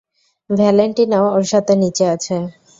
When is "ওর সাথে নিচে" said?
1.35-2.05